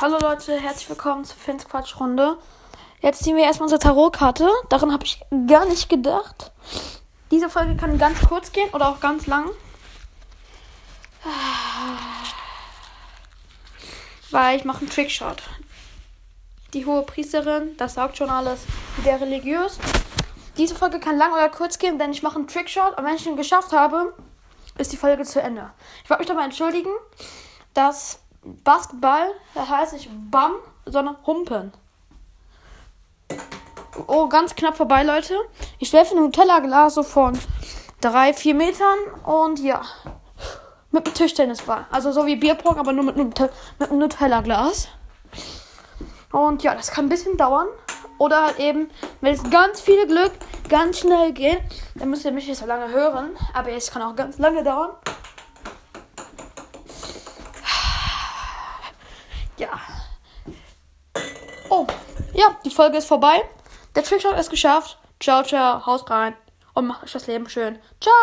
[0.00, 2.38] Hallo Leute, herzlich willkommen zur Fins Quatsch Runde.
[3.00, 4.48] Jetzt ziehen wir erstmal unsere Tarotkarte.
[4.68, 6.52] Daran habe ich gar nicht gedacht.
[7.32, 9.50] Diese Folge kann ganz kurz gehen oder auch ganz lang.
[14.30, 15.42] Weil ich mache einen Trickshot.
[16.74, 18.60] Die hohe Priesterin, das sagt schon alles,
[19.02, 19.80] sehr religiös.
[20.58, 22.96] Diese Folge kann lang oder kurz gehen, denn ich mache einen Trickshot.
[22.96, 24.14] Und wenn ich ihn geschafft habe,
[24.76, 25.72] ist die Folge zu Ende.
[26.04, 26.92] Ich wollte mich dabei entschuldigen,
[27.74, 28.20] dass
[28.64, 30.52] Basketball, heißt nicht Bam,
[30.86, 31.72] sondern Humpen.
[34.06, 35.34] Oh, ganz knapp vorbei, Leute.
[35.78, 37.38] Ich werfe ein Nutella-Glas so von
[38.00, 39.82] 3, 4 Metern und ja.
[40.90, 41.86] Mit einem Tischtennisball.
[41.90, 43.32] Also so wie Bierpong, aber nur mit, einem
[43.78, 44.88] mit einem Nutella-Glas.
[46.32, 47.68] Und ja, das kann ein bisschen dauern.
[48.18, 48.90] Oder halt eben,
[49.20, 50.32] wenn es ganz viel Glück
[50.68, 51.60] ganz schnell geht,
[51.94, 53.36] dann müsst ihr mich nicht so lange hören.
[53.54, 54.90] Aber es kann auch ganz lange dauern.
[59.58, 59.80] Ja.
[61.68, 61.86] Oh,
[62.32, 63.42] ja, die Folge ist vorbei.
[63.94, 64.98] Der Trickshot ist geschafft.
[65.20, 66.34] Ciao, ciao, haut rein
[66.74, 67.78] und macht euch das Leben schön.
[68.00, 68.14] Ciao.